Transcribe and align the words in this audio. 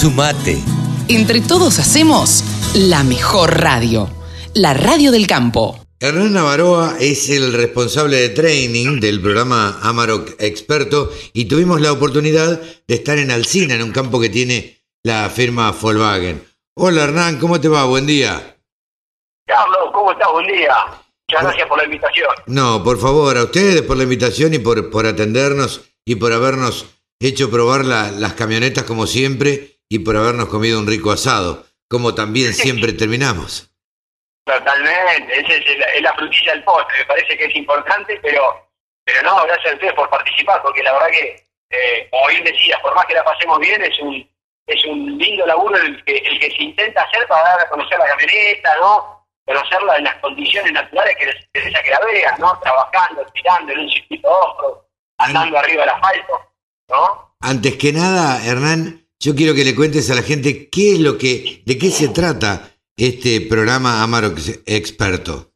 Sumate. 0.00 0.56
Entre 1.08 1.40
todos 1.40 1.80
hacemos 1.80 2.44
la 2.74 3.02
mejor 3.02 3.58
radio, 3.60 4.08
la 4.54 4.72
radio 4.72 5.10
del 5.10 5.26
campo. 5.26 5.84
Hernán 5.98 6.34
Navaroa 6.34 6.96
es 7.00 7.28
el 7.30 7.52
responsable 7.52 8.16
de 8.18 8.28
training 8.28 9.00
del 9.00 9.20
programa 9.20 9.80
Amarok 9.82 10.36
Experto 10.38 11.10
y 11.32 11.46
tuvimos 11.46 11.80
la 11.80 11.90
oportunidad 11.90 12.60
de 12.86 12.94
estar 12.94 13.18
en 13.18 13.32
Alcina, 13.32 13.74
en 13.74 13.82
un 13.82 13.90
campo 13.90 14.20
que 14.20 14.28
tiene 14.28 14.84
la 15.02 15.28
firma 15.30 15.72
Volkswagen. 15.72 16.44
Hola 16.76 17.02
Hernán, 17.02 17.38
¿cómo 17.40 17.60
te 17.60 17.66
va? 17.66 17.84
Buen 17.86 18.06
día. 18.06 18.56
Carlos, 19.48 19.90
¿cómo 19.92 20.12
estás? 20.12 20.28
Buen 20.32 20.46
día. 20.46 20.74
Muchas 21.28 21.42
gracias 21.42 21.66
por 21.68 21.78
la 21.78 21.84
invitación. 21.86 22.28
No, 22.46 22.84
por 22.84 23.00
favor, 23.00 23.36
a 23.36 23.42
ustedes 23.42 23.82
por 23.82 23.96
la 23.96 24.04
invitación 24.04 24.54
y 24.54 24.60
por, 24.60 24.90
por 24.90 25.06
atendernos 25.06 25.80
y 26.06 26.14
por 26.14 26.32
habernos 26.32 26.86
hecho 27.18 27.50
probar 27.50 27.84
la- 27.84 28.12
las 28.12 28.34
camionetas 28.34 28.84
como 28.84 29.08
siempre 29.08 29.74
y 29.88 30.00
por 30.00 30.16
habernos 30.16 30.48
comido 30.48 30.78
un 30.78 30.86
rico 30.86 31.10
asado, 31.10 31.64
como 31.88 32.14
también 32.14 32.52
siempre 32.54 32.92
terminamos. 32.92 33.70
Totalmente, 34.44 35.40
esa 35.40 35.54
es, 35.54 36.02
la 36.02 36.14
frutilla 36.14 36.52
del 36.52 36.64
postre, 36.64 36.98
me 36.98 37.04
parece 37.06 37.36
que 37.36 37.44
es 37.44 37.56
importante, 37.56 38.18
pero 38.22 38.68
pero 39.04 39.22
no, 39.22 39.42
gracias 39.46 39.72
a 39.72 39.74
ustedes 39.74 39.94
por 39.94 40.10
participar, 40.10 40.60
porque 40.60 40.82
la 40.82 40.92
verdad 40.92 41.08
que, 41.08 41.42
eh, 41.70 42.08
como 42.10 42.28
bien 42.28 42.44
decías, 42.44 42.78
por 42.80 42.94
más 42.94 43.06
que 43.06 43.14
la 43.14 43.24
pasemos 43.24 43.58
bien, 43.58 43.82
es 43.82 43.98
un 44.00 44.28
es 44.66 44.84
un 44.84 45.16
lindo 45.16 45.46
laburo 45.46 45.76
el 45.78 46.04
que, 46.04 46.18
el 46.18 46.38
que 46.38 46.50
se 46.50 46.62
intenta 46.62 47.02
hacer 47.02 47.26
para 47.26 47.42
dar 47.42 47.60
a 47.62 47.68
conocer 47.70 47.98
la 47.98 48.06
camioneta, 48.06 48.76
¿no? 48.80 49.26
Conocerla 49.46 49.96
en 49.96 50.04
las 50.04 50.16
condiciones 50.16 50.72
naturales 50.72 51.16
que 51.16 51.24
interesa 51.24 51.82
que 51.82 51.90
la 51.90 52.00
vean, 52.00 52.34
¿no? 52.38 52.60
Trabajando, 52.60 53.24
tirando 53.32 53.72
en 53.72 53.78
un 53.78 53.90
circuito 53.90 54.28
off 54.28 54.84
andando 55.16 55.58
arriba 55.58 55.80
del 55.80 55.94
asfalto, 55.94 56.52
¿no? 56.90 57.34
Antes 57.40 57.76
que 57.76 57.92
nada, 57.94 58.44
Hernán, 58.44 59.07
yo 59.20 59.34
quiero 59.34 59.54
que 59.54 59.64
le 59.64 59.74
cuentes 59.74 60.10
a 60.10 60.14
la 60.14 60.22
gente 60.22 60.68
qué 60.70 60.92
es 60.92 61.00
lo 61.00 61.18
que, 61.18 61.62
de 61.64 61.78
qué 61.78 61.90
se 61.90 62.08
trata 62.08 62.70
este 62.96 63.40
programa 63.42 64.02
Amarok 64.02 64.38
Experto. 64.66 65.50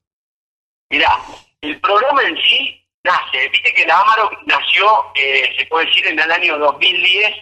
Mirá, 0.91 1.19
el 1.61 1.81
programa 1.81 2.22
en 2.22 2.37
sí 2.37 2.84
nace, 3.05 3.48
viste 3.48 3.72
que 3.75 3.87
la 3.87 4.00
Amarok 4.00 4.33
nació, 4.47 4.87
eh, 5.14 5.55
se 5.59 5.67
puede 5.67 5.87
decir, 5.87 6.06
en 6.06 6.19
el 6.19 6.31
año 6.31 6.59
2010 6.59 7.33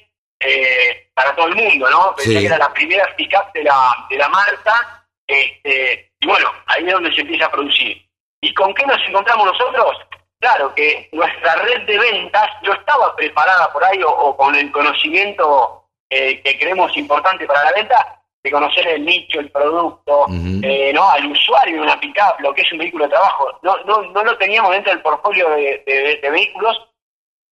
eh, 0.42 1.10
para 1.14 1.34
todo 1.34 1.48
el 1.48 1.56
mundo, 1.56 1.90
¿no? 1.90 2.14
Pensé 2.16 2.32
Sí. 2.32 2.38
que 2.38 2.46
era 2.46 2.58
la 2.58 2.72
primera 2.72 3.14
pick-up 3.16 3.52
de 3.52 3.64
la, 3.64 4.06
de 4.08 4.16
la 4.16 4.28
marca, 4.28 5.06
este, 5.26 6.12
y 6.20 6.26
bueno, 6.26 6.50
ahí 6.66 6.84
es 6.86 6.92
donde 6.92 7.14
se 7.14 7.20
empieza 7.22 7.46
a 7.46 7.50
producir. 7.52 8.06
¿Y 8.42 8.54
con 8.54 8.72
qué 8.74 8.86
nos 8.86 8.98
encontramos 9.06 9.46
nosotros? 9.46 9.96
Claro 10.40 10.74
que 10.74 11.10
nuestra 11.12 11.56
red 11.56 11.82
de 11.86 11.98
ventas 11.98 12.48
no 12.62 12.72
estaba 12.72 13.14
preparada 13.16 13.70
por 13.72 13.84
ahí 13.84 14.02
o, 14.02 14.10
o 14.10 14.36
con 14.36 14.54
el 14.54 14.72
conocimiento 14.72 15.79
eh, 16.10 16.42
que 16.42 16.58
creemos 16.58 16.94
importante 16.96 17.46
para 17.46 17.64
la 17.64 17.72
venta, 17.72 18.16
de 18.42 18.50
conocer 18.50 18.86
el 18.88 19.04
nicho, 19.04 19.38
el 19.38 19.50
producto, 19.50 20.26
eh, 20.62 20.92
¿no? 20.94 21.08
al 21.10 21.26
usuario 21.26 21.76
de 21.76 21.82
una 21.82 22.00
pick-up, 22.00 22.40
lo 22.40 22.54
que 22.54 22.62
es 22.62 22.72
un 22.72 22.78
vehículo 22.78 23.04
de 23.04 23.10
trabajo. 23.10 23.58
No, 23.62 23.76
no, 23.84 24.02
no 24.02 24.24
lo 24.24 24.36
teníamos 24.38 24.70
dentro 24.72 24.92
del 24.92 25.02
portfolio 25.02 25.50
de, 25.50 25.82
de- 25.86 26.18
de 26.22 26.30
vehículos, 26.30 26.88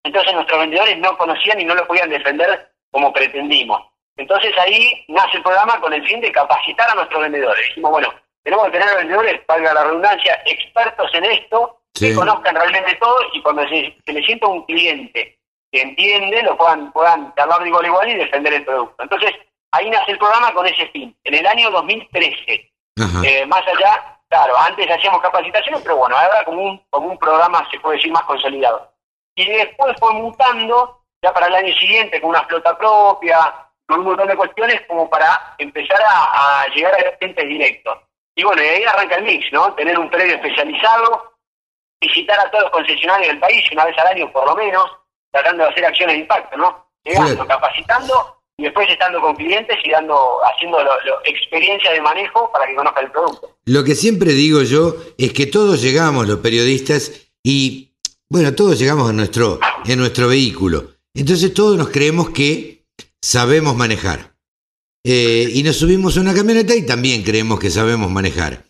entonces 0.03 0.33
nuestros 0.33 0.59
vendedores 0.61 0.97
no 0.98 1.17
conocían 1.19 1.61
y 1.61 1.65
no 1.65 1.75
lo 1.75 1.87
podían 1.87 2.09
defender 2.09 2.73
como 2.91 3.12
pretendimos. 3.12 3.83
Entonces 4.17 4.53
ahí 4.59 5.05
nace 5.09 5.37
el 5.37 5.43
programa 5.43 5.78
con 5.81 5.93
el 5.93 6.05
fin 6.06 6.20
de 6.20 6.33
capacitar 6.33 6.89
a 6.91 6.95
nuestros 6.95 7.20
vendedores. 7.22 7.67
Dijimos, 7.69 7.91
bueno, 7.91 8.12
tenemos 8.43 8.65
que 8.67 8.78
tener 8.78 8.97
vendedores, 8.97 9.41
valga 9.47 9.75
la 9.75 9.84
redundancia, 9.84 10.43
expertos 10.47 11.11
en 11.15 11.25
esto, 11.27 11.75
Sí. 11.95 12.11
que 12.11 12.15
conozcan 12.15 12.55
realmente 12.55 12.95
todo 12.97 13.17
y 13.33 13.43
cuando 13.43 13.67
se, 13.69 13.97
se 14.06 14.12
le 14.12 14.22
sienta 14.22 14.47
un 14.47 14.65
cliente 14.67 15.38
que 15.71 15.83
entiende, 15.83 16.43
lo 16.43 16.57
puedan, 16.57 16.93
puedan 16.93 17.35
charlar 17.35 17.63
de 17.63 17.69
igual 17.69 17.85
a 17.85 17.89
igual 17.89 18.09
y 18.09 18.15
defender 18.15 18.55
el 18.55 18.65
producto. 18.65 19.03
Entonces, 19.03 19.33
ahí 19.73 19.91
nace 19.91 20.13
el 20.13 20.19
programa 20.19 20.53
con 20.55 20.67
ese 20.67 20.87
fin, 20.89 21.15
en 21.25 21.35
el 21.35 21.47
año 21.47 21.71
2013. 21.71 22.73
Ajá. 23.01 23.23
Eh, 23.25 23.47
más 23.47 23.63
allá, 23.67 24.19
claro, 24.29 24.57
antes 24.59 24.91
hacíamos 24.91 25.21
capacitaciones, 25.21 25.83
pero 25.83 25.97
bueno, 25.97 26.17
ahora 26.17 26.45
como 26.45 26.63
un, 26.63 26.83
como 26.91 27.09
un 27.09 27.19
programa, 27.19 27.67
se 27.71 27.78
puede 27.81 27.97
decir, 27.97 28.12
más 28.12 28.23
consolidado. 28.23 28.91
Y 29.34 29.47
después 29.47 29.95
fue 30.01 30.12
mutando, 30.15 31.03
ya 31.23 31.33
para 31.33 31.47
el 31.47 31.55
año 31.55 31.75
siguiente, 31.75 32.21
con 32.21 32.31
una 32.31 32.43
flota 32.45 32.77
propia, 32.77 33.39
con 33.87 34.01
un 34.01 34.07
montón 34.07 34.28
de 34.28 34.37
cuestiones, 34.37 34.81
como 34.89 35.09
para 35.09 35.55
empezar 35.59 36.01
a, 36.03 36.62
a 36.62 36.69
llegar 36.69 36.95
a 36.95 37.17
clientes 37.17 37.49
directos. 37.49 37.99
Y 38.34 38.45
bueno, 38.45 38.62
y 38.62 38.67
ahí 38.67 38.84
arranca 38.84 39.17
el 39.17 39.25
mix, 39.25 39.53
¿no? 39.53 39.75
Tener 39.75 39.99
un 39.99 40.09
predio 40.09 40.37
especializado, 40.37 41.34
visitar 42.01 42.39
a 42.39 42.51
todos 42.51 42.65
los 42.65 42.73
concesionarios 42.73 43.28
del 43.28 43.41
país, 43.41 43.71
una 43.73 43.84
vez 43.84 43.99
al 43.99 44.07
año 44.09 44.31
por 44.31 44.47
lo 44.47 44.55
menos, 44.55 44.89
tratando 45.31 45.65
de 45.65 45.71
hacer 45.71 45.84
acciones 45.84 46.16
de 46.16 46.21
impacto, 46.22 46.56
¿no? 46.56 46.87
Llegando, 47.05 47.34
Claro. 47.44 47.49
capacitando 47.49 48.15
y 48.56 48.65
después 48.65 48.89
estando 48.91 49.21
con 49.21 49.37
clientes 49.37 49.77
y 49.84 49.91
dando, 49.91 50.39
haciendo 50.44 50.78
lo- 50.83 51.00
lo- 51.05 51.25
experiencia 51.25 51.93
de 51.93 52.00
manejo 52.00 52.50
para 52.53 52.66
que 52.66 52.75
conozcan 52.75 53.05
el 53.05 53.12
producto. 53.12 53.56
Lo 53.66 53.84
que 53.84 53.94
siempre 53.94 54.33
digo 54.33 54.62
yo 54.62 54.97
es 55.16 55.33
que 55.33 55.47
todos 55.47 55.81
llegamos, 55.81 56.27
los 56.27 56.41
periodistas, 56.41 57.12
y 57.43 57.93
bueno, 58.28 58.55
todos 58.55 58.78
llegamos 58.78 59.11
en 59.11 59.16
nuestro, 59.16 59.61
en 59.87 59.99
nuestro 59.99 60.28
vehículo. 60.28 60.93
Entonces 61.15 61.55
todos 61.55 61.77
nos 61.78 61.89
creemos 61.91 62.31
que 62.31 62.84
sabemos 63.22 63.77
manejar. 63.77 64.34
Eh, 65.05 65.49
y 65.55 65.62
nos 65.62 65.77
subimos 65.77 66.16
a 66.16 66.21
una 66.21 66.34
camioneta 66.34 66.75
y 66.75 66.84
también 66.84 67.22
creemos 67.22 67.59
que 67.60 67.71
sabemos 67.71 68.10
manejar. 68.10 68.65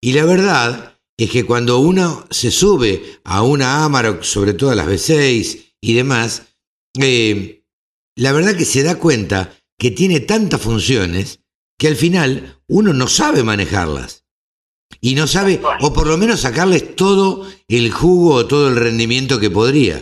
Y 0.00 0.12
la 0.12 0.24
verdad 0.24 0.98
es 1.18 1.30
que 1.30 1.44
cuando 1.44 1.78
uno 1.78 2.24
se 2.30 2.50
sube 2.50 3.20
a 3.24 3.42
una 3.42 3.84
Amarok, 3.84 4.22
sobre 4.22 4.54
todo 4.54 4.70
a 4.70 4.74
las 4.74 4.86
V6 4.86 5.71
y 5.82 5.94
demás, 5.94 6.54
eh, 7.00 7.64
la 8.16 8.32
verdad 8.32 8.56
que 8.56 8.64
se 8.64 8.82
da 8.82 8.98
cuenta 8.98 9.50
que 9.78 9.90
tiene 9.90 10.20
tantas 10.20 10.60
funciones 10.62 11.40
que 11.78 11.88
al 11.88 11.96
final 11.96 12.58
uno 12.68 12.92
no 12.92 13.08
sabe 13.08 13.42
manejarlas. 13.42 14.24
Y 15.00 15.14
no 15.16 15.26
sabe, 15.26 15.60
o 15.80 15.92
por 15.92 16.06
lo 16.06 16.16
menos 16.18 16.40
sacarles 16.42 16.94
todo 16.94 17.46
el 17.66 17.90
jugo 17.90 18.34
o 18.34 18.46
todo 18.46 18.68
el 18.68 18.76
rendimiento 18.76 19.40
que 19.40 19.50
podría. 19.50 20.00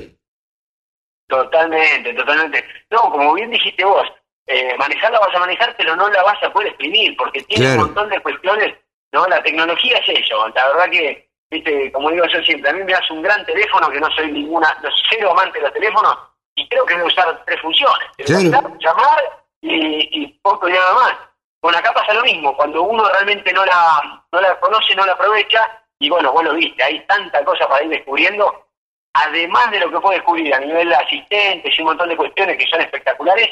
Totalmente, 1.28 2.12
totalmente. 2.12 2.64
No, 2.90 3.10
como 3.10 3.34
bien 3.34 3.50
dijiste 3.50 3.84
vos, 3.84 4.06
eh, 4.46 4.74
manejarla 4.78 5.20
vas 5.20 5.34
a 5.34 5.38
manejar, 5.38 5.74
pero 5.78 5.94
no 5.96 6.10
la 6.10 6.22
vas 6.24 6.42
a 6.42 6.52
poder 6.52 6.68
exprimir, 6.68 7.16
porque 7.16 7.40
tiene 7.44 7.66
Claro. 7.66 7.80
un 7.82 7.86
montón 7.86 8.10
de 8.10 8.20
cuestiones, 8.20 8.74
¿no? 9.12 9.26
La 9.28 9.42
tecnología 9.42 9.98
es 9.98 10.18
eso, 10.24 10.48
la 10.48 10.68
verdad 10.68 10.90
que, 10.90 11.29
viste, 11.50 11.92
como 11.92 12.10
digo 12.10 12.24
yo 12.26 12.40
siempre, 12.42 12.70
a 12.70 12.72
mí 12.72 12.84
me 12.84 12.92
das 12.92 13.10
un 13.10 13.22
gran 13.22 13.44
teléfono, 13.44 13.90
que 13.90 14.00
no 14.00 14.10
soy 14.12 14.30
ninguna, 14.30 14.68
no 14.82 14.90
soy 14.90 15.02
cero 15.10 15.32
amante 15.32 15.58
de 15.58 15.64
los 15.64 15.72
teléfonos, 15.74 16.16
y 16.54 16.68
creo 16.68 16.84
que 16.84 16.94
debe 16.94 17.06
usar 17.06 17.42
tres 17.44 17.60
funciones, 17.60 18.08
Claro. 18.18 18.76
Llamar 18.78 19.42
y, 19.60 20.22
y 20.22 20.26
poco 20.42 20.68
y 20.68 20.72
nada 20.72 20.94
más. 20.94 21.14
Bueno, 21.62 21.78
acá 21.78 21.92
pasa 21.92 22.14
lo 22.14 22.22
mismo, 22.22 22.56
cuando 22.56 22.82
uno 22.82 23.06
realmente 23.08 23.52
no 23.52 23.64
la, 23.66 24.22
no 24.32 24.40
la 24.40 24.58
conoce, 24.60 24.94
no 24.94 25.04
la 25.04 25.12
aprovecha, 25.12 25.68
y 25.98 26.08
bueno, 26.08 26.32
vos 26.32 26.44
lo 26.44 26.54
viste, 26.54 26.82
hay 26.82 27.00
tanta 27.06 27.44
cosa 27.44 27.68
para 27.68 27.84
ir 27.84 27.90
descubriendo, 27.90 28.66
además 29.12 29.70
de 29.70 29.80
lo 29.80 29.90
que 29.90 30.00
puede 30.00 30.16
descubrir 30.16 30.54
a 30.54 30.60
nivel 30.60 30.88
de 30.88 30.94
asistentes 30.94 31.78
y 31.78 31.82
un 31.82 31.88
montón 31.88 32.08
de 32.08 32.16
cuestiones 32.16 32.56
que 32.56 32.66
son 32.66 32.80
espectaculares, 32.80 33.50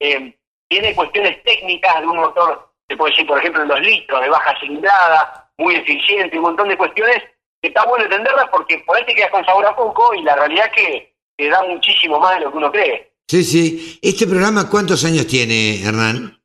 eh, 0.00 0.34
tiene 0.68 0.94
cuestiones 0.94 1.42
técnicas 1.42 2.00
de 2.00 2.06
un 2.06 2.16
motor, 2.16 2.70
se 2.88 2.96
puede 2.96 3.10
decir, 3.12 3.26
por 3.26 3.38
ejemplo, 3.38 3.62
en 3.62 3.68
dos 3.68 3.80
litros, 3.80 4.20
de 4.20 4.28
baja 4.30 4.58
cilindrada, 4.60 5.50
muy 5.58 5.74
eficiente, 5.74 6.38
un 6.38 6.44
montón 6.44 6.68
de 6.68 6.78
cuestiones 6.78 7.22
que 7.60 7.68
está 7.68 7.84
bueno 7.84 8.04
entenderlas 8.04 8.48
porque 8.50 8.78
por 8.86 8.96
ahí 8.96 9.04
te 9.04 9.14
quedas 9.14 9.30
con 9.30 9.44
sabor 9.44 9.66
a 9.66 9.76
poco 9.76 10.14
y 10.14 10.22
la 10.22 10.36
realidad 10.36 10.66
es 10.66 10.72
que 10.72 11.14
te 11.36 11.48
da 11.48 11.62
muchísimo 11.62 12.18
más 12.18 12.34
de 12.36 12.44
lo 12.44 12.50
que 12.50 12.58
uno 12.58 12.72
cree. 12.72 13.12
Sí, 13.28 13.44
sí. 13.44 13.98
¿Este 14.02 14.26
programa 14.26 14.68
cuántos 14.68 15.04
años 15.04 15.26
tiene, 15.26 15.82
Hernán? 15.82 16.40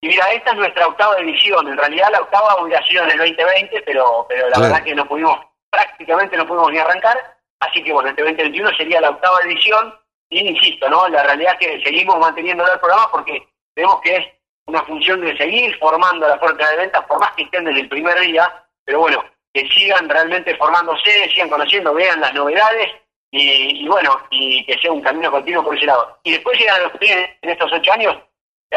Y 0.00 0.08
mira, 0.08 0.32
esta 0.32 0.50
es 0.52 0.56
nuestra 0.56 0.86
octava 0.86 1.18
edición. 1.18 1.68
En 1.68 1.76
realidad 1.76 2.08
la 2.12 2.20
octava 2.20 2.62
hubiera 2.62 2.84
sido 2.86 3.04
en 3.04 3.10
el 3.10 3.18
2020, 3.18 3.82
pero, 3.82 4.26
pero 4.28 4.48
la 4.50 4.58
verdad 4.58 4.84
que 4.84 4.94
no 4.94 5.06
pudimos, 5.06 5.38
prácticamente 5.70 6.36
no 6.36 6.46
pudimos 6.46 6.72
ni 6.72 6.78
arrancar. 6.78 7.18
Así 7.60 7.82
que 7.82 7.92
bueno, 7.92 8.10
este 8.10 8.22
2021 8.22 8.76
sería 8.76 9.00
la 9.00 9.10
octava 9.10 9.40
edición. 9.42 9.94
Y 10.28 10.40
insisto, 10.40 10.88
¿no? 10.88 11.08
La 11.08 11.22
realidad 11.22 11.56
es 11.60 11.66
que 11.66 11.84
seguimos 11.84 12.18
manteniendo 12.18 12.64
el 12.64 12.80
programa 12.80 13.08
porque 13.12 13.46
vemos 13.76 14.00
que 14.00 14.16
es 14.16 14.26
una 14.66 14.82
función 14.82 15.20
de 15.20 15.36
seguir 15.36 15.76
formando 15.78 16.26
la 16.26 16.38
fuerza 16.38 16.68
de 16.68 16.76
ventas, 16.78 17.04
por 17.04 17.20
más 17.20 17.32
que 17.32 17.44
estén 17.44 17.64
desde 17.64 17.80
el 17.80 17.88
primer 17.88 18.18
día, 18.20 18.66
pero 18.84 19.00
bueno, 19.00 19.24
que 19.56 19.68
sigan 19.70 20.06
realmente 20.08 20.54
formándose, 20.56 21.30
sigan 21.32 21.48
conociendo, 21.48 21.94
vean 21.94 22.20
las 22.20 22.34
novedades 22.34 22.90
y, 23.30 23.84
y 23.84 23.88
bueno, 23.88 24.18
y 24.30 24.64
que 24.66 24.78
sea 24.78 24.92
un 24.92 25.00
camino 25.00 25.30
continuo 25.30 25.64
por 25.64 25.76
ese 25.76 25.86
lado. 25.86 26.18
Y 26.24 26.32
después 26.32 26.58
llegan 26.58 26.82
los 26.82 26.92
clientes 26.92 27.30
en 27.40 27.50
estos 27.50 27.72
ocho 27.72 27.92
años, 27.92 28.16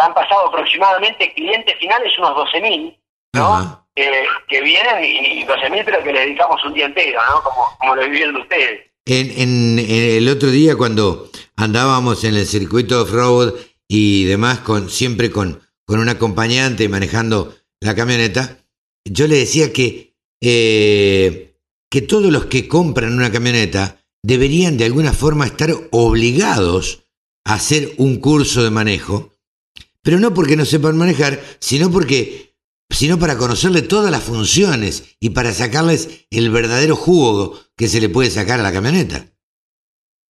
han 0.01 0.13
pasado 0.13 0.47
aproximadamente 0.47 1.33
clientes 1.33 1.75
finales 1.79 2.17
unos 2.17 2.31
12.000, 2.31 2.97
¿no? 3.33 3.85
Que 4.47 4.61
vienen 4.61 5.03
y, 5.03 5.41
y 5.41 5.45
12.000 5.45 5.81
pero 5.83 6.01
que 6.03 6.13
le 6.13 6.21
dedicamos 6.21 6.63
un 6.63 6.73
día 6.73 6.85
entero, 6.85 7.19
¿no? 7.29 7.43
Como, 7.43 7.65
como 7.79 7.95
lo 7.95 8.03
vivieron 8.03 8.37
ustedes. 8.37 8.89
En, 9.05 9.31
en- 9.31 9.79
en 9.79 10.17
el 10.17 10.29
otro 10.29 10.49
día 10.49 10.77
cuando 10.77 11.29
andábamos 11.57 12.23
en 12.23 12.35
el 12.35 12.45
circuito 12.45 13.01
off-road 13.01 13.53
y 13.89 14.23
demás, 14.25 14.59
con, 14.59 14.89
siempre 14.89 15.29
con, 15.31 15.61
con 15.85 15.99
un 15.99 16.07
acompañante 16.07 16.87
manejando 16.87 17.53
la 17.81 17.95
camioneta, 17.95 18.57
yo 19.05 19.27
le 19.27 19.35
decía 19.35 19.73
que, 19.73 20.08
eh, 20.41 21.55
que 21.89 22.01
todos 22.01 22.31
los 22.31 22.45
que 22.45 22.67
compran 22.67 23.13
una 23.13 23.31
camioneta 23.31 23.97
deberían 24.23 24.77
de 24.77 24.85
alguna 24.85 25.13
forma 25.13 25.45
estar 25.45 25.69
obligados 25.91 27.05
a 27.45 27.55
hacer 27.55 27.93
un 27.97 28.19
curso 28.19 28.63
de 28.63 28.69
manejo 28.69 29.31
pero 30.03 30.17
no 30.19 30.33
porque 30.33 30.55
no 30.55 30.65
sepan 30.65 30.97
manejar, 30.97 31.39
sino 31.59 31.91
porque 31.91 32.49
sino 32.91 33.19
para 33.19 33.37
conocerle 33.37 33.83
todas 33.83 34.09
las 34.09 34.23
funciones 34.23 35.15
y 35.19 35.29
para 35.29 35.51
sacarles 35.51 36.25
el 36.31 36.49
verdadero 36.49 36.95
jugo 36.95 37.59
que 37.77 37.87
se 37.87 38.01
le 38.01 38.09
puede 38.09 38.31
sacar 38.31 38.59
a 38.59 38.63
la 38.63 38.73
camioneta. 38.73 39.25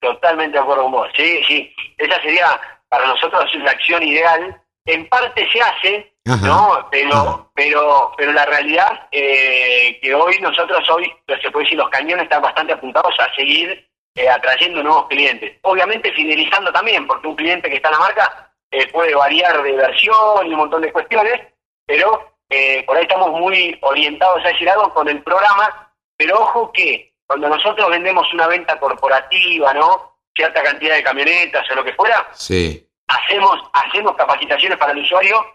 Totalmente 0.01 0.57
de 0.57 0.63
acuerdo 0.63 0.83
con 0.83 0.91
vos. 0.91 1.07
Sí, 1.15 1.39
sí. 1.47 1.73
Esa 1.97 2.21
sería 2.21 2.59
para 2.89 3.07
nosotros 3.07 3.45
la 3.63 3.71
acción 3.71 4.03
ideal. 4.03 4.62
En 4.85 5.07
parte 5.07 5.47
se 5.50 5.62
hace, 5.62 6.13
¿no? 6.37 6.87
Pero, 6.91 7.51
pero, 7.53 8.13
pero 8.17 8.31
la 8.33 8.45
realidad 8.45 9.07
eh, 9.11 9.99
que 10.01 10.13
hoy 10.13 10.39
nosotros 10.39 10.87
hoy, 10.89 11.11
se 11.41 11.51
puede 11.51 11.65
decir, 11.65 11.77
los 11.77 11.89
cañones 11.89 12.23
están 12.23 12.41
bastante 12.41 12.73
apuntados 12.73 13.13
a 13.19 13.33
seguir 13.35 13.89
eh, 14.15 14.29
atrayendo 14.29 14.83
nuevos 14.83 15.07
clientes. 15.07 15.57
Obviamente 15.61 16.11
fidelizando 16.11 16.71
también, 16.71 17.07
porque 17.07 17.27
un 17.27 17.35
cliente 17.35 17.69
que 17.69 17.77
está 17.77 17.89
en 17.89 17.93
la 17.93 17.99
marca 17.99 18.51
eh, 18.71 18.87
puede 18.91 19.15
variar 19.15 19.63
de 19.63 19.71
versión 19.71 20.45
y 20.45 20.49
un 20.49 20.57
montón 20.57 20.81
de 20.81 20.91
cuestiones, 20.91 21.41
pero 21.85 22.33
eh, 22.49 22.83
por 22.85 22.97
ahí 22.97 23.03
estamos 23.03 23.31
muy 23.31 23.77
orientados 23.81 24.43
a 24.43 24.49
ese 24.49 24.65
lado 24.65 24.93
con 24.93 25.07
el 25.07 25.23
programa, 25.23 25.93
pero 26.17 26.39
ojo 26.39 26.71
que 26.71 27.13
cuando 27.25 27.47
nosotros 27.47 27.89
vendemos 27.89 28.31
una 28.33 28.47
venta 28.47 28.79
corporativa, 28.79 29.73
¿no? 29.73 30.17
Cierta 30.35 30.63
cantidad 30.63 30.95
de 30.95 31.03
camionetas 31.03 31.69
o 31.71 31.75
lo 31.75 31.83
que 31.83 31.93
fuera, 31.93 32.27
sí. 32.33 32.87
hacemos, 33.07 33.59
hacemos 33.73 34.15
capacitaciones 34.15 34.77
para 34.77 34.91
el 34.91 34.99
usuario, 34.99 35.45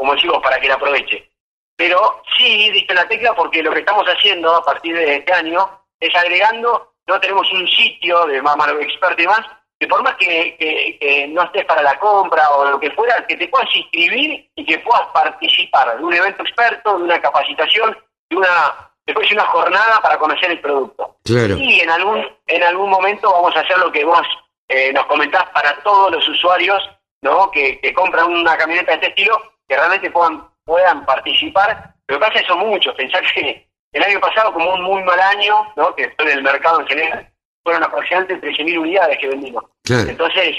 como 0.00 0.14
decimos, 0.14 0.42
para 0.42 0.58
que 0.58 0.66
la 0.66 0.76
aproveche. 0.76 1.30
Pero 1.76 2.22
sí, 2.38 2.70
diste 2.70 2.94
la 2.94 3.06
tecla, 3.06 3.34
porque 3.34 3.62
lo 3.62 3.70
que 3.70 3.80
estamos 3.80 4.06
haciendo 4.06 4.54
a 4.56 4.64
partir 4.64 4.96
de 4.96 5.16
este 5.16 5.30
año 5.30 5.68
es 6.00 6.14
agregando, 6.16 6.94
no 7.06 7.20
tenemos 7.20 7.52
un 7.52 7.68
sitio 7.68 8.24
de 8.24 8.40
más 8.40 8.56
experto 8.80 9.22
y 9.22 9.26
más, 9.26 9.42
que 9.78 9.86
por 9.86 10.02
más 10.02 10.14
que, 10.16 11.28
no 11.30 11.42
estés 11.42 11.66
para 11.66 11.82
la 11.82 11.98
compra 11.98 12.48
o 12.48 12.70
lo 12.70 12.80
que 12.80 12.90
fuera, 12.92 13.26
que 13.26 13.36
te 13.36 13.48
puedas 13.48 13.68
inscribir 13.76 14.50
y 14.54 14.64
que 14.64 14.78
puedas 14.78 15.06
participar 15.12 15.98
de 15.98 16.02
un 16.02 16.14
evento 16.14 16.42
experto, 16.44 16.96
de 16.96 17.04
una 17.04 17.20
capacitación, 17.20 17.94
de 18.30 18.36
una 18.36 18.90
después 19.04 19.28
de 19.28 19.34
una 19.34 19.46
jornada 19.46 20.00
para 20.00 20.18
conocer 20.18 20.52
el 20.52 20.60
producto. 20.60 21.16
Claro. 21.24 21.58
Y 21.58 21.80
en 21.80 21.90
algún 21.90 22.26
en 22.46 22.62
algún 22.62 22.88
momento 22.88 23.30
vamos 23.30 23.54
a 23.54 23.60
hacer 23.60 23.76
lo 23.76 23.92
que 23.92 24.04
vos 24.04 24.26
eh, 24.68 24.92
nos 24.94 25.04
comentás 25.06 25.44
para 25.50 25.82
todos 25.82 26.12
los 26.12 26.26
usuarios, 26.28 26.80
¿no? 27.22 27.50
Que, 27.50 27.80
compran 27.92 28.32
una 28.32 28.56
camioneta 28.56 28.92
de 28.92 28.94
este 28.94 29.08
estilo, 29.08 29.49
que 29.70 29.76
realmente 29.76 30.10
puedan 30.10 30.50
puedan 30.64 31.06
participar. 31.06 31.94
Pero 32.06 32.20
pasa 32.20 32.40
eso 32.40 32.56
mucho, 32.56 32.94
pensar 32.94 33.22
que 33.34 33.68
el 33.92 34.02
año 34.02 34.20
pasado 34.20 34.52
como 34.52 34.74
un 34.74 34.82
muy 34.82 35.02
mal 35.04 35.18
año, 35.20 35.72
¿no? 35.76 35.94
Que 35.94 36.12
en 36.16 36.28
el 36.28 36.42
mercado 36.42 36.80
en 36.80 36.86
general 36.88 37.32
fueron 37.62 37.84
aproximadamente 37.84 38.48
13.000 38.48 38.78
unidades 38.78 39.18
que 39.18 39.28
vendimos. 39.28 39.64
Entonces, 39.88 40.56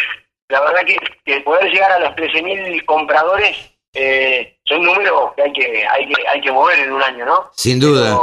la 0.49 0.61
verdad 0.61 0.81
que, 1.25 1.41
poder 1.41 1.69
llegar 1.71 1.91
a 1.91 1.99
los 1.99 2.11
13.000 2.11 2.85
compradores 2.85 3.57
eh, 3.93 4.57
son 4.65 4.83
números 4.83 5.33
que 5.35 5.43
hay 5.43 5.53
que, 5.53 5.85
hay 5.87 6.07
que 6.07 6.27
hay 6.27 6.41
que 6.41 6.51
mover 6.51 6.79
en 6.79 6.93
un 6.93 7.03
año, 7.03 7.25
¿no? 7.25 7.51
Sin 7.55 7.79
duda. 7.79 8.17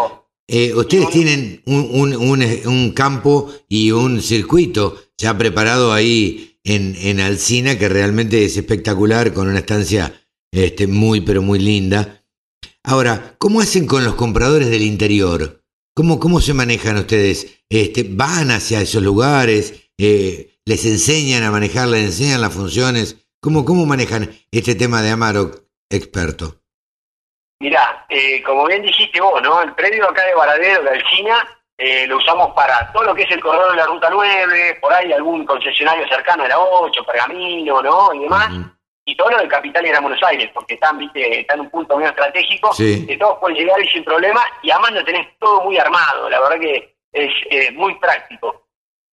Eh, 0.51 0.73
ustedes 0.75 1.11
tienen 1.11 1.63
un, 1.67 2.17
un, 2.17 2.43
un, 2.67 2.95
campo 2.95 3.53
y 3.69 3.91
un 3.91 4.23
circuito 4.23 4.97
ya 5.19 5.37
preparado 5.37 5.93
ahí 5.93 6.59
en, 6.65 6.97
en 6.97 7.21
Alcina 7.21 7.79
que 7.79 7.91
realmente 7.91 8.47
es 8.47 8.57
espectacular, 8.57 9.35
con 9.35 9.49
una 9.49 9.59
estancia 9.59 10.11
este, 10.53 10.87
muy, 10.87 11.21
pero 11.21 11.43
muy 11.43 11.59
linda. 11.59 12.23
Ahora, 12.85 13.35
¿cómo 13.39 13.61
hacen 13.61 13.87
con 13.87 14.05
los 14.05 14.15
compradores 14.15 14.71
del 14.71 14.83
interior? 14.83 15.63
¿Cómo, 15.95 16.19
cómo 16.19 16.41
se 16.41 16.55
manejan 16.55 16.97
ustedes? 16.97 17.65
Este, 17.69 18.07
¿Van 18.09 18.51
hacia 18.51 18.81
esos 18.81 19.03
lugares? 19.03 19.91
Eh, 19.99 20.55
¿Les 20.65 20.85
enseñan 20.87 21.43
a 21.43 21.51
manejar? 21.51 21.89
¿Les 21.89 22.05
enseñan 22.05 22.41
las 22.41 22.55
funciones? 22.55 23.29
¿Cómo, 23.41 23.65
cómo 23.65 23.85
manejan 23.85 24.31
este 24.51 24.75
tema 24.75 25.03
de 25.03 25.11
Amarok 25.11 25.65
experto? 25.91 26.57
Mirá, 27.61 28.07
eh, 28.09 28.43
como 28.43 28.67
bien 28.67 28.83
dijiste 28.83 29.21
vos, 29.21 29.43
¿no? 29.43 29.61
El 29.61 29.75
predio 29.75 30.09
acá 30.09 30.25
de 30.25 30.35
Varadero, 30.35 30.85
de 30.85 30.91
Alcina, 30.91 31.37
eh, 31.77 32.07
lo 32.07 32.19
usamos 32.19 32.55
para 32.55 32.93
todo 32.93 33.03
lo 33.05 33.15
que 33.15 33.23
es 33.23 33.31
el 33.33 33.41
corredor 33.41 33.73
de 33.73 33.77
la 33.79 33.87
Ruta 33.87 34.09
9, 34.11 34.79
por 34.81 34.93
ahí 34.93 35.13
algún 35.13 35.45
concesionario 35.45 36.09
cercano 36.09 36.45
de 36.45 36.51
la 36.51 36.59
8, 36.59 37.05
Pergamino, 37.05 37.83
¿no? 37.83 38.15
Y 38.15 38.21
demás 38.21 38.51
y 39.09 39.17
todo 39.17 39.31
lo 39.31 39.39
del 39.39 39.49
capital 39.49 39.87
era 39.87 40.01
Buenos 40.01 40.23
Aires, 40.23 40.51
porque 40.53 40.75
están, 40.75 40.99
viste, 40.99 41.41
están 41.41 41.61
en 41.61 41.65
un 41.65 41.71
punto 41.71 41.97
muy 41.97 42.05
estratégico, 42.05 42.71
que 42.77 43.17
todos 43.19 43.39
pueden 43.39 43.57
llegar 43.57 43.81
y 43.81 43.89
sin 43.89 44.05
problema, 44.05 44.45
y 44.63 44.71
además 44.71 44.93
lo 44.93 45.05
tenés 45.05 45.27
todo 45.39 45.63
muy 45.63 45.79
armado, 45.79 46.29
la 46.29 46.39
verdad 46.41 46.61
que 46.61 46.95
es 47.13 47.73
muy 47.73 47.95
práctico. 47.95 48.67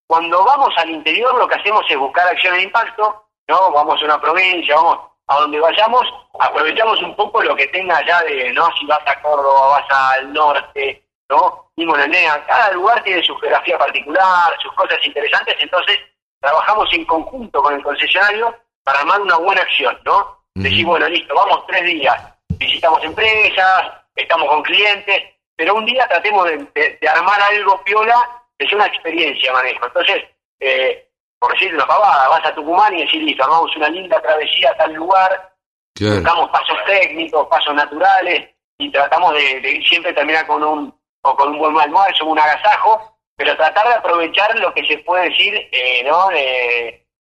Cuando 0.06 0.44
vamos 0.44 0.74
al 0.76 0.90
interior 0.90 1.34
lo 1.36 1.48
que 1.48 1.56
hacemos 1.56 1.86
es 1.88 1.98
buscar 1.98 2.28
acciones 2.28 2.60
de 2.60 2.66
impacto, 2.66 3.26
¿no? 3.48 3.72
Vamos 3.72 4.02
a 4.02 4.06
una 4.06 4.20
provincia, 4.20 4.76
vamos 4.76 5.00
a 5.28 5.40
donde 5.40 5.62
vayamos, 5.62 6.04
aprovechamos 6.42 7.02
un 7.02 7.16
poco 7.16 7.42
lo 7.42 7.56
que 7.56 7.68
tenga 7.68 7.96
allá 7.96 8.20
de, 8.24 8.52
¿no? 8.52 8.68
Si 8.78 8.86
vas 8.88 9.00
a 9.06 9.22
Córdoba, 9.22 9.80
vas 9.80 9.86
al 9.90 10.34
norte, 10.34 11.08
¿no? 11.30 11.72
Mismo 11.78 11.98
en 11.98 12.12
NEA, 12.12 12.46
cada 12.46 12.72
lugar 12.74 13.02
tiene 13.02 13.24
su 13.24 13.34
geografía 13.38 13.78
particular, 13.78 14.58
sus 14.62 14.74
cosas 14.74 15.00
interesantes, 15.06 15.56
entonces 15.58 16.00
trabajamos 16.42 16.94
en 16.94 17.06
conjunto 17.06 17.64
con 17.64 17.76
el 17.76 17.82
concesionario 17.82 18.54
para 18.86 19.00
armar 19.00 19.20
una 19.22 19.38
buena 19.38 19.62
acción, 19.62 20.00
¿no? 20.06 20.46
Decir, 20.54 20.86
bueno, 20.86 21.10
listo, 21.10 21.36
vamos 21.36 21.66
tres 21.68 21.84
días, 21.84 22.16
visitamos 22.48 23.04
empresas, 23.04 23.92
estamos 24.16 24.48
con 24.48 24.64
clientes, 24.64 25.24
pero 25.58 25.76
un 25.76 25.86
día 25.86 26.08
tratemos 26.08 26.46
de, 26.46 27.00
armar 27.10 27.42
algo 27.42 27.84
piola 27.84 28.44
que 28.58 28.68
sea 28.68 28.78
una 28.78 28.86
experiencia 28.86 29.52
manejo. 29.52 29.88
Entonces, 29.88 30.24
eh, 30.62 31.10
por 31.40 31.52
decir 31.54 31.74
una 31.74 31.86
pavada, 31.86 32.30
vas 32.30 32.46
a 32.46 32.56
Tucumán 32.56 32.94
y 32.94 33.02
decís, 33.02 33.24
listo, 33.24 33.44
armamos 33.44 33.76
una 33.76 33.90
linda 33.90 34.22
travesía 34.22 34.70
a 34.70 34.78
tal 34.78 34.94
lugar, 34.94 35.54
buscamos 36.00 36.50
pasos 36.52 36.78
técnicos, 36.86 37.48
pasos 37.48 37.74
naturales, 37.74 38.50
y 38.78 38.92
tratamos 38.92 39.34
de, 39.34 39.84
siempre 39.90 40.14
terminar 40.14 40.46
con 40.48 40.64
un, 40.64 40.94
o 41.24 41.36
con 41.36 41.50
un 41.50 41.58
buen 41.58 41.78
almuerzo, 41.78 42.26
un 42.26 42.40
agasajo, 42.40 43.18
pero 43.36 43.58
tratar 43.58 43.88
de 43.88 43.94
aprovechar 43.96 44.56
lo 44.60 44.74
que 44.74 44.86
se 44.86 45.00
puede 45.00 45.30
decir, 45.30 45.70
eh, 45.72 46.04
¿no? 46.06 46.30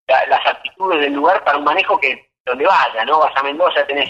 Las 0.07 0.45
aptitudes 0.45 1.01
del 1.01 1.13
lugar 1.13 1.43
para 1.43 1.57
un 1.57 1.63
manejo 1.63 1.99
que 1.99 2.29
donde 2.45 2.65
vaya, 2.65 3.03
¿no? 3.05 3.19
Vas 3.19 3.35
a 3.35 3.43
Mendoza, 3.43 3.85
tenés 3.87 4.09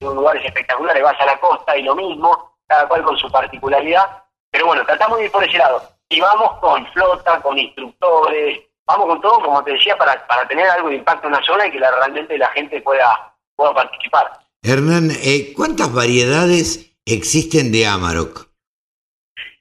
lugares 0.00 0.44
espectaculares, 0.44 1.02
vas 1.02 1.20
a 1.20 1.26
la 1.26 1.38
costa 1.38 1.76
y 1.76 1.82
lo 1.82 1.94
mismo, 1.94 2.56
cada 2.66 2.86
cual 2.88 3.02
con 3.02 3.16
su 3.16 3.30
particularidad, 3.30 4.24
pero 4.50 4.66
bueno, 4.66 4.84
tratamos 4.84 5.18
de 5.18 5.26
ir 5.26 5.32
por 5.32 5.44
ese 5.44 5.58
lado. 5.58 5.82
Y 6.08 6.20
vamos 6.20 6.58
con 6.60 6.86
flota, 6.92 7.40
con 7.40 7.58
instructores, 7.58 8.60
vamos 8.86 9.06
con 9.06 9.20
todo, 9.20 9.40
como 9.40 9.64
te 9.64 9.72
decía, 9.72 9.96
para, 9.96 10.26
para 10.26 10.46
tener 10.46 10.68
algo 10.68 10.88
de 10.88 10.96
impacto 10.96 11.26
en 11.26 11.34
la 11.34 11.42
zona 11.42 11.66
y 11.66 11.72
que 11.72 11.80
la, 11.80 11.90
realmente 11.90 12.36
la 12.36 12.48
gente 12.50 12.80
pueda, 12.82 13.34
pueda 13.56 13.74
participar. 13.74 14.30
Hernán, 14.62 15.10
eh, 15.10 15.52
¿cuántas 15.56 15.92
variedades 15.92 16.94
existen 17.06 17.72
de 17.72 17.86
Amarok? 17.86 18.48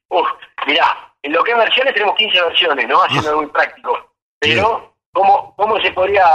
Uf, 0.10 0.28
mirá, 0.68 1.14
en 1.24 1.32
lo 1.32 1.44
que 1.44 1.52
es 1.52 1.58
versiones 1.58 1.94
tenemos 1.94 2.16
15 2.16 2.42
versiones, 2.42 2.88
¿no? 2.88 3.02
Haciendo 3.02 3.30
ah. 3.30 3.32
algo 3.32 3.42
muy 3.44 3.52
práctico. 3.52 4.14
Pero 4.40 4.91
¿Cómo, 5.14 5.54
cómo 5.56 5.80
se 5.82 5.92
podría 5.92 6.26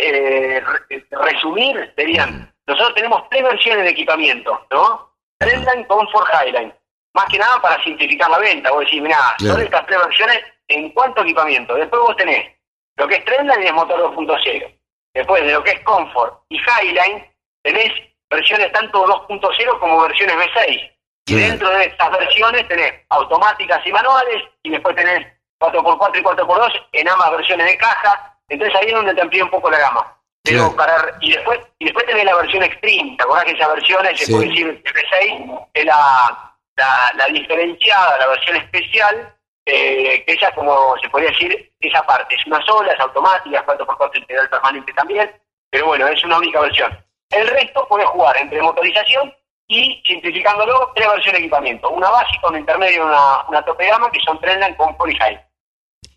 eh, 0.00 0.62
resumir? 1.10 1.92
Serían, 1.96 2.52
nosotros 2.66 2.94
tenemos 2.94 3.28
tres 3.28 3.42
versiones 3.42 3.84
de 3.84 3.90
equipamiento, 3.90 4.66
¿no? 4.70 5.12
Trendline, 5.38 5.84
Comfort, 5.84 6.28
Highline. 6.32 6.74
Más 7.14 7.26
que 7.26 7.38
nada 7.38 7.60
para 7.60 7.82
simplificar 7.82 8.30
la 8.30 8.38
venta. 8.38 8.70
Vos 8.70 8.80
decís, 8.80 9.02
mirá, 9.02 9.34
son 9.38 9.60
estas 9.60 9.86
tres 9.86 9.98
versiones 9.98 10.38
en 10.68 10.90
cuanto 10.90 11.20
a 11.20 11.24
equipamiento. 11.24 11.74
Después 11.74 12.02
vos 12.02 12.16
tenés 12.16 12.52
lo 12.96 13.06
que 13.06 13.16
es 13.16 13.24
Trendline 13.24 13.62
y 13.62 13.66
es 13.66 13.74
motor 13.74 14.00
2.0. 14.14 14.78
Después 15.14 15.44
de 15.44 15.52
lo 15.52 15.62
que 15.62 15.70
es 15.70 15.80
Comfort 15.80 16.42
y 16.48 16.58
Highline, 16.58 17.26
tenés 17.62 17.92
versiones 18.30 18.72
tanto 18.72 19.06
2.0 19.06 19.78
como 19.78 20.02
versiones 20.02 20.36
V6. 20.36 20.92
Y 21.28 21.34
dentro 21.34 21.68
de 21.70 21.84
estas 21.86 22.10
versiones 22.12 22.68
tenés 22.68 22.92
automáticas 23.08 23.84
y 23.84 23.92
manuales, 23.92 24.42
y 24.62 24.70
después 24.70 24.94
tenés 24.94 25.26
4x4 25.60 26.18
y 26.18 26.22
4x2 26.22 26.86
en 26.92 27.08
ambas 27.08 27.30
versiones 27.32 27.66
de 27.66 27.78
caja. 27.78 28.38
Entonces 28.48 28.76
ahí 28.78 28.88
es 28.88 28.94
donde 28.94 29.14
te 29.14 29.22
amplía 29.22 29.44
un 29.44 29.50
poco 29.50 29.70
la 29.70 29.78
gama. 29.78 30.16
Pero 30.42 30.76
para, 30.76 30.94
y 31.20 31.32
después 31.32 31.58
y 31.78 31.86
después 31.86 32.06
tenés 32.06 32.24
la 32.24 32.36
versión 32.36 32.62
Extreme. 32.62 33.16
¿Te 33.16 33.24
acordás 33.24 33.44
que 33.44 33.50
esa 33.52 33.68
versión 33.68 34.06
se 34.14 34.32
puede 34.32 34.48
decir 34.48 34.82
F6 34.84 35.68
es 35.74 35.84
la, 35.84 36.54
la, 36.76 37.26
diferenciada, 37.26 38.18
la 38.18 38.26
versión 38.28 38.56
especial? 38.56 39.32
Eh, 39.68 40.22
que 40.24 40.34
esa, 40.34 40.52
como 40.52 40.96
se 40.98 41.08
podría 41.08 41.30
decir, 41.30 41.72
esa 41.80 42.00
parte 42.04 42.36
es 42.36 42.46
una 42.46 42.64
sola, 42.64 42.92
es 42.92 43.00
automática, 43.00 43.66
4x4 43.66 44.18
integral 44.18 44.48
permanente 44.48 44.92
también. 44.92 45.34
Pero 45.70 45.86
bueno, 45.86 46.06
es 46.06 46.22
una 46.24 46.38
única 46.38 46.60
versión. 46.60 46.96
El 47.30 47.48
resto 47.48 47.86
puede 47.88 48.06
jugar 48.06 48.36
entre 48.36 48.62
motorización 48.62 49.34
y, 49.68 50.02
simplificándolo, 50.06 50.92
tres 50.94 51.08
versiones 51.08 51.40
de 51.40 51.46
equipamiento. 51.46 51.90
Una 51.90 52.10
básica, 52.10 52.48
una 52.48 52.60
intermedia 52.60 52.96
y 52.96 53.00
una, 53.00 53.46
una 53.48 53.64
tope 53.64 53.84
de 53.84 53.90
gama, 53.90 54.10
que 54.10 54.20
son 54.20 54.40
Trendline 54.40 54.76
con 54.76 54.96
Polyhigh. 54.96 55.40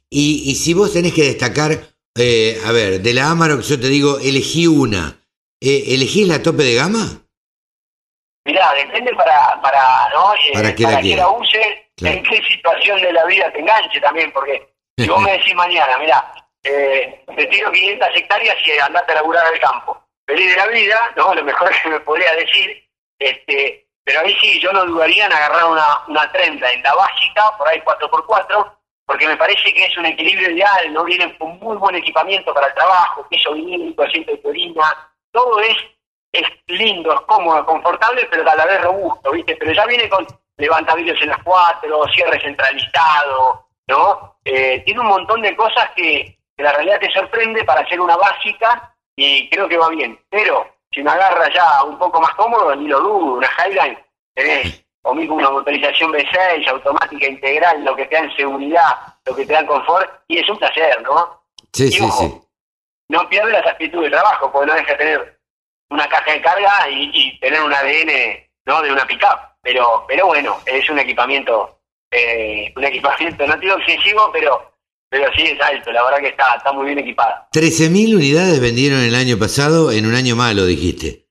Y, 0.09 0.51
y 0.51 0.55
si 0.55 0.73
vos 0.73 0.93
tenés 0.93 1.13
que 1.13 1.23
destacar, 1.23 1.71
eh, 2.17 2.61
a 2.65 2.71
ver, 2.71 3.01
de 3.01 3.13
la 3.13 3.29
Amarok 3.29 3.61
yo 3.61 3.79
te 3.79 3.87
digo, 3.87 4.19
elegí 4.19 4.67
una. 4.67 5.15
Eh, 5.61 5.95
¿Elegís 5.95 6.27
la 6.27 6.41
tope 6.41 6.63
de 6.63 6.75
gama? 6.75 7.21
Mirá, 8.45 8.73
depende 8.73 9.13
para, 9.13 9.61
para, 9.61 10.09
¿no? 10.09 10.33
Eh, 10.33 10.53
para, 10.53 10.73
que, 10.73 10.83
la, 10.83 11.29
use, 11.29 11.91
en 11.97 12.23
qué 12.23 12.41
situación 12.47 13.01
de 13.01 13.11
la 13.11 13.25
vida 13.25 13.51
te 13.51 13.59
enganche 13.59 13.99
también, 13.99 14.31
porque 14.31 14.69
si 14.97 15.07
vos 15.07 15.21
me 15.21 15.33
decís 15.33 15.53
mañana, 15.55 15.97
mirá, 15.99 16.31
eh, 16.63 17.23
te 17.35 17.45
tiro 17.47 17.71
500 17.71 18.09
hectáreas 18.15 18.55
y 18.65 18.79
andate 18.79 19.11
a 19.11 19.15
laburar 19.15 19.45
al 19.45 19.59
campo. 19.59 20.01
feliz 20.25 20.49
de 20.49 20.57
la 20.57 20.67
vida, 20.67 21.13
¿no? 21.17 21.33
Lo 21.33 21.43
mejor 21.43 21.69
que 21.83 21.89
me 21.89 21.99
podría 21.99 22.33
decir, 22.35 22.88
este, 23.19 23.87
pero 24.03 24.21
ahí 24.21 24.35
sí, 24.41 24.59
yo 24.59 24.71
no 24.71 24.85
dudaría 24.85 25.25
en 25.27 25.33
agarrar 25.33 25.65
una, 25.65 26.01
una 26.07 26.31
30 26.31 26.71
en 26.71 26.81
la 26.81 26.95
básica, 26.95 27.57
por 27.57 27.67
ahí 27.67 27.79
4x4, 27.81 28.71
porque 29.05 29.27
me 29.27 29.37
parece 29.37 29.73
que 29.73 29.85
es 29.85 29.97
un 29.97 30.05
equilibrio 30.05 30.51
ideal, 30.51 30.93
¿no? 30.93 31.03
Vienen 31.03 31.37
con 31.37 31.59
muy 31.59 31.77
buen 31.77 31.95
equipamiento 31.95 32.53
para 32.53 32.67
el 32.67 32.73
trabajo, 32.73 33.27
piso 33.29 33.53
vinilo, 33.53 34.03
asiento 34.03 34.31
de 34.31 34.37
turina, 34.37 35.11
todo 35.31 35.59
es, 35.59 35.77
es 36.31 36.47
lindo, 36.67 37.13
es 37.13 37.21
cómodo, 37.21 37.65
confortable, 37.65 38.27
pero 38.31 38.49
a 38.49 38.55
la 38.55 38.65
vez 38.65 38.81
robusto, 38.81 39.31
¿viste? 39.31 39.55
Pero 39.57 39.73
ya 39.73 39.85
viene 39.85 40.09
con 40.09 40.25
levantadillos 40.57 41.21
en 41.21 41.29
las 41.29 41.43
cuatro, 41.43 42.05
cierre 42.13 42.39
centralizado, 42.41 43.67
¿no? 43.87 44.39
Eh, 44.45 44.81
tiene 44.85 45.01
un 45.01 45.07
montón 45.07 45.41
de 45.41 45.55
cosas 45.55 45.91
que, 45.95 46.37
que 46.55 46.63
la 46.63 46.73
realidad 46.73 46.99
te 46.99 47.11
sorprende 47.11 47.63
para 47.63 47.81
hacer 47.81 47.99
una 47.99 48.17
básica 48.17 48.95
y 49.15 49.49
creo 49.49 49.67
que 49.67 49.77
va 49.77 49.89
bien. 49.89 50.19
Pero 50.29 50.78
si 50.91 51.03
me 51.03 51.11
agarra 51.11 51.51
ya 51.53 51.83
un 51.83 51.97
poco 51.97 52.19
más 52.19 52.33
cómodo, 52.35 52.75
ni 52.75 52.87
lo 52.87 52.99
dudo, 52.99 53.33
una 53.35 53.49
Highline, 53.57 53.97
tenés 54.33 54.83
o 55.03 55.13
mismo 55.13 55.35
una 55.35 55.49
motorización 55.49 56.11
V6, 56.11 56.67
automática 56.67 57.25
integral, 57.25 57.83
lo 57.85 57.95
que 57.95 58.05
te 58.05 58.15
da 58.15 58.21
en 58.23 58.35
seguridad, 58.35 58.97
lo 59.25 59.35
que 59.35 59.45
te 59.45 59.53
da 59.53 59.59
en 59.59 59.67
confort, 59.67 60.09
y 60.27 60.39
es 60.39 60.49
un 60.49 60.57
placer, 60.57 61.01
¿no? 61.01 61.41
Sí, 61.73 61.85
Y 61.85 61.91
sí, 61.91 62.03
ojo, 62.03 62.21
sí. 62.21 62.41
No 63.07 63.27
pierde 63.29 63.51
las 63.51 63.65
actitudes 63.65 64.11
de 64.11 64.17
trabajo, 64.17 64.51
porque 64.51 64.67
no 64.67 64.73
deja 64.73 64.91
de 64.91 64.97
tener 64.97 65.39
una 65.89 66.07
caja 66.07 66.31
de 66.31 66.41
carga 66.41 66.89
y, 66.89 67.11
y 67.13 67.39
tener 67.39 67.61
un 67.61 67.73
ADN 67.73 68.49
¿no? 68.65 68.81
de 68.81 68.91
una 68.91 69.05
pickup. 69.05 69.39
Pero, 69.61 70.05
pero 70.07 70.27
bueno, 70.27 70.57
es 70.65 70.89
un 70.89 70.99
equipamiento, 70.99 71.79
eh, 72.11 72.71
un 72.75 72.83
equipamiento, 72.83 73.45
no 73.47 73.55
digo 73.57 73.77
excesivo, 73.77 74.29
pero, 74.31 74.73
pero 75.09 75.31
sí 75.35 75.43
es 75.43 75.59
alto, 75.59 75.91
la 75.91 76.03
verdad 76.03 76.19
que 76.19 76.27
está, 76.27 76.55
está 76.55 76.71
muy 76.71 76.85
bien 76.85 76.99
equipada. 76.99 77.47
13.000 77.51 78.15
unidades 78.15 78.61
vendieron 78.61 79.01
el 79.01 79.15
año 79.15 79.37
pasado 79.37 79.91
en 79.91 80.05
un 80.05 80.13
año 80.13 80.35
malo, 80.35 80.65
dijiste. 80.65 81.25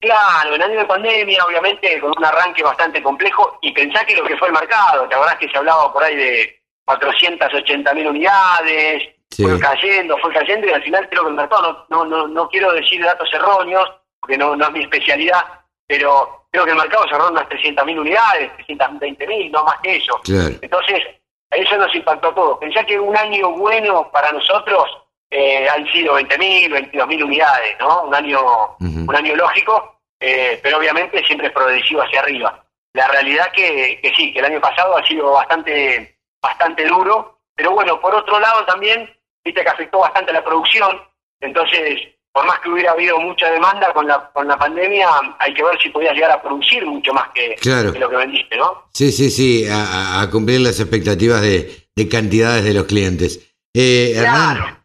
Claro, 0.00 0.54
en 0.54 0.62
año 0.62 0.78
de 0.78 0.84
pandemia, 0.84 1.44
obviamente, 1.44 2.00
con 2.00 2.12
un 2.16 2.24
arranque 2.24 2.62
bastante 2.62 3.02
complejo, 3.02 3.58
y 3.62 3.72
pensá 3.72 4.04
que 4.04 4.16
lo 4.16 4.24
que 4.24 4.36
fue 4.36 4.48
el 4.48 4.54
mercado, 4.54 5.06
¿te 5.08 5.14
acordás 5.14 5.36
que 5.36 5.48
se 5.48 5.56
hablaba 5.56 5.92
por 5.92 6.02
ahí 6.02 6.16
de 6.16 6.62
480 6.86 7.94
mil 7.94 8.08
unidades? 8.08 9.02
Sí. 9.30 9.42
Fue 9.42 9.58
cayendo, 9.58 10.16
fue 10.18 10.32
cayendo, 10.32 10.66
y 10.66 10.72
al 10.72 10.82
final 10.82 11.08
creo 11.08 11.22
que 11.24 11.28
el 11.28 11.34
mercado, 11.34 11.86
no, 11.90 12.04
no, 12.04 12.16
no, 12.16 12.28
no 12.28 12.48
quiero 12.48 12.72
decir 12.72 13.02
datos 13.02 13.28
erróneos, 13.32 13.90
porque 14.20 14.38
no, 14.38 14.56
no 14.56 14.66
es 14.66 14.72
mi 14.72 14.82
especialidad, 14.82 15.42
pero 15.86 16.46
creo 16.50 16.64
que 16.64 16.70
el 16.70 16.76
mercado 16.76 17.08
cerró 17.08 17.30
unas 17.30 17.48
300 17.48 17.84
mil 17.84 17.98
unidades, 17.98 18.54
320 18.56 19.26
mil, 19.26 19.52
no 19.52 19.64
más 19.64 19.78
que 19.82 19.96
eso. 19.96 20.20
Claro. 20.22 20.54
Entonces, 20.60 21.02
eso 21.50 21.76
nos 21.76 21.94
impactó 21.94 22.28
a 22.28 22.34
todos. 22.34 22.58
Pensá 22.58 22.84
que 22.84 22.98
un 22.98 23.16
año 23.16 23.50
bueno 23.52 24.10
para 24.10 24.32
nosotros 24.32 24.84
eh, 25.30 25.68
han 25.68 25.86
sido 25.92 26.18
20.000, 26.18 26.92
22.000 26.92 27.24
unidades, 27.24 27.76
¿no? 27.78 28.04
Un 28.04 28.14
año, 28.14 28.40
un 28.80 29.16
año 29.16 29.36
lógico, 29.36 30.00
eh, 30.20 30.58
pero 30.62 30.78
obviamente 30.78 31.24
siempre 31.24 31.48
es 31.48 31.52
progresivo 31.52 32.02
hacia 32.02 32.20
arriba. 32.20 32.64
La 32.92 33.08
realidad 33.08 33.50
que, 33.52 34.00
que 34.00 34.14
sí, 34.14 34.32
que 34.32 34.38
el 34.38 34.44
año 34.44 34.60
pasado 34.60 34.96
ha 34.96 35.06
sido 35.06 35.32
bastante, 35.32 36.18
bastante 36.40 36.86
duro, 36.86 37.40
pero 37.54 37.72
bueno, 37.72 38.00
por 38.00 38.14
otro 38.14 38.38
lado 38.38 38.64
también, 38.64 39.12
viste 39.44 39.62
que 39.62 39.70
afectó 39.70 39.98
bastante 39.98 40.32
la 40.32 40.44
producción, 40.44 41.00
entonces, 41.40 42.13
por 42.34 42.44
más 42.46 42.58
que 42.58 42.68
hubiera 42.68 42.90
habido 42.90 43.16
mucha 43.20 43.48
demanda 43.48 43.92
con 43.94 44.08
la, 44.08 44.28
con 44.34 44.48
la 44.48 44.58
pandemia, 44.58 45.08
hay 45.38 45.54
que 45.54 45.62
ver 45.62 45.78
si 45.80 45.88
podías 45.90 46.14
llegar 46.14 46.32
a 46.32 46.42
producir 46.42 46.84
mucho 46.84 47.12
más 47.14 47.28
que, 47.32 47.54
Claro. 47.60 47.92
que 47.92 48.00
lo 48.00 48.10
que 48.10 48.16
vendiste, 48.16 48.56
¿no? 48.56 48.88
Sí, 48.92 49.12
sí, 49.12 49.30
sí, 49.30 49.64
a, 49.70 50.28
cumplir 50.32 50.60
las 50.60 50.80
expectativas 50.80 51.40
de, 51.42 51.86
de 51.94 52.08
cantidades 52.08 52.64
de 52.64 52.74
los 52.74 52.86
clientes. 52.86 53.38
Eh, 53.72 54.14
Hernán, 54.16 54.56
Claro. 54.56 54.78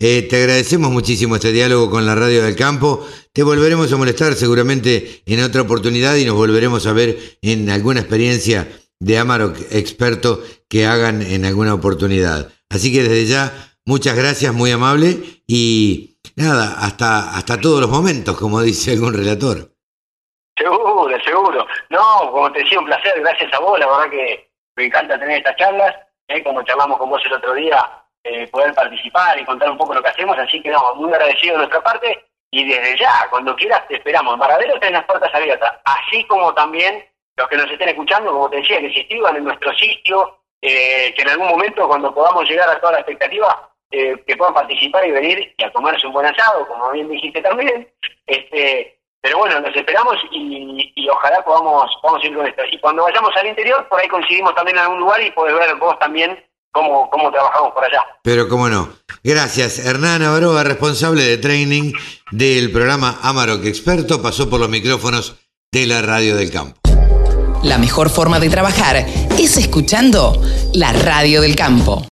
eh, 0.00 0.22
te 0.22 0.36
agradecemos 0.36 0.90
muchísimo 0.90 1.34
este 1.36 1.52
diálogo 1.52 1.90
con 1.90 2.06
la 2.06 2.14
Radio 2.14 2.42
del 2.42 2.56
Campo. 2.56 3.06
Te 3.34 3.42
volveremos 3.42 3.92
a 3.92 3.96
molestar 3.98 4.32
seguramente 4.32 5.20
en 5.26 5.42
otra 5.42 5.60
oportunidad 5.60 6.16
y 6.16 6.24
nos 6.24 6.36
volveremos 6.36 6.86
a 6.86 6.94
ver 6.94 7.18
en 7.42 7.68
alguna 7.68 8.00
experiencia 8.00 8.66
de 8.98 9.18
Amarok 9.18 9.58
experto 9.72 10.42
que 10.70 10.86
hagan 10.86 11.20
en 11.20 11.44
alguna 11.44 11.74
oportunidad. 11.74 12.50
Así 12.70 12.90
que 12.90 13.02
desde 13.02 13.26
ya, 13.26 13.74
muchas 13.84 14.16
gracias, 14.16 14.54
muy 14.54 14.70
amable 14.70 15.18
y 15.46 16.13
nada, 16.36 16.76
hasta, 16.80 17.36
hasta 17.36 17.60
todos 17.60 17.80
los 17.80 17.90
momentos, 17.90 18.38
como 18.38 18.60
dice 18.60 18.92
algún 18.92 19.14
relator. 19.14 19.70
Seguro, 20.56 21.18
seguro. 21.24 21.66
No, 21.90 22.30
como 22.30 22.52
te 22.52 22.60
decía, 22.60 22.78
un 22.78 22.86
placer, 22.86 23.20
gracias 23.20 23.52
a 23.52 23.58
vos, 23.58 23.78
la 23.78 23.86
verdad 23.86 24.10
que 24.10 24.50
me 24.76 24.84
encanta 24.86 25.18
tener 25.18 25.38
estas 25.38 25.56
charlas, 25.56 25.94
¿eh? 26.28 26.42
como 26.42 26.62
charlamos 26.62 26.98
con 26.98 27.10
vos 27.10 27.22
el 27.24 27.32
otro 27.32 27.54
día, 27.54 28.04
eh, 28.22 28.46
poder 28.48 28.72
participar 28.74 29.38
y 29.38 29.44
contar 29.44 29.70
un 29.70 29.78
poco 29.78 29.94
lo 29.94 30.02
que 30.02 30.10
hacemos, 30.10 30.38
así 30.38 30.62
que 30.62 30.70
no, 30.70 30.94
muy 30.94 31.12
agradecido 31.12 31.54
de 31.54 31.58
nuestra 31.58 31.82
parte 31.82 32.24
y 32.50 32.64
desde 32.68 32.96
ya, 32.96 33.26
cuando 33.30 33.56
quieras 33.56 33.86
te 33.88 33.96
esperamos. 33.96 34.34
En 34.34 34.80
tenés 34.80 34.92
las 34.92 35.04
puertas 35.04 35.34
abiertas, 35.34 35.72
así 35.84 36.24
como 36.26 36.54
también 36.54 37.04
los 37.36 37.48
que 37.48 37.56
nos 37.56 37.70
estén 37.70 37.88
escuchando, 37.88 38.30
como 38.30 38.48
te 38.48 38.58
decía, 38.58 38.80
que 38.80 38.92
se 38.92 39.00
inscriban 39.00 39.36
en 39.36 39.44
nuestro 39.44 39.72
sitio, 39.74 40.38
eh, 40.62 41.12
que 41.16 41.22
en 41.22 41.30
algún 41.30 41.48
momento 41.48 41.88
cuando 41.88 42.14
podamos 42.14 42.48
llegar 42.48 42.70
a 42.70 42.80
toda 42.80 42.92
la 42.92 42.98
expectativa, 43.00 43.73
eh, 43.90 44.22
que 44.26 44.36
puedan 44.36 44.54
participar 44.54 45.06
y 45.06 45.12
venir 45.12 45.54
y 45.56 45.64
a 45.64 45.72
comerse 45.72 46.06
un 46.06 46.12
buen 46.12 46.26
asado, 46.26 46.66
como 46.66 46.90
bien 46.92 47.08
dijiste 47.08 47.40
también, 47.42 47.88
este 48.26 48.98
pero 49.24 49.38
bueno, 49.38 49.58
nos 49.58 49.74
esperamos 49.74 50.16
y, 50.32 50.92
y 50.94 51.08
ojalá 51.08 51.42
podamos, 51.42 51.90
podamos 52.02 52.22
ir 52.26 52.34
con 52.34 52.46
esto. 52.46 52.60
Y 52.70 52.78
cuando 52.78 53.04
vayamos 53.04 53.30
al 53.34 53.46
interior, 53.46 53.88
por 53.88 53.98
ahí 53.98 54.06
coincidimos 54.06 54.54
también 54.54 54.76
en 54.76 54.82
algún 54.82 55.00
lugar 55.00 55.22
y 55.22 55.30
podés 55.30 55.54
ver 55.54 55.74
vos 55.76 55.98
también 55.98 56.38
cómo, 56.70 57.08
cómo 57.08 57.30
trabajamos 57.30 57.72
por 57.72 57.84
allá. 57.84 58.04
Pero 58.22 58.48
cómo 58.50 58.68
no. 58.68 58.90
Gracias. 59.22 59.78
Hernán 59.78 60.22
Avaroa, 60.22 60.62
responsable 60.62 61.22
de 61.22 61.38
training 61.38 61.94
del 62.32 62.70
programa 62.70 63.18
Amarok 63.22 63.64
Experto, 63.64 64.20
pasó 64.20 64.50
por 64.50 64.60
los 64.60 64.68
micrófonos 64.68 65.36
de 65.72 65.86
la 65.86 66.02
Radio 66.02 66.36
del 66.36 66.52
Campo. 66.52 66.78
La 67.62 67.78
mejor 67.78 68.10
forma 68.10 68.40
de 68.40 68.50
trabajar 68.50 68.96
es 69.38 69.56
escuchando 69.56 70.38
la 70.74 70.92
radio 70.92 71.40
del 71.40 71.56
campo. 71.56 72.02